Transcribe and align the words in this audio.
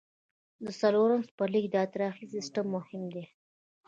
د 0.65 0.67
څلورم 0.81 1.21
څپرکي 1.27 1.67
د 1.71 1.75
اطراحي 1.85 2.25
سیستم 2.33 2.65
مهم 2.75 3.03
دی. 3.13 3.25